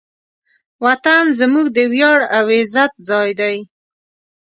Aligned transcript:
وطن 0.85 1.23
زموږ 1.39 1.65
د 1.75 1.77
ویاړ 1.91 2.19
او 2.37 2.45
عزت 2.57 2.91
ځای 3.09 3.29
دی. 3.39 3.55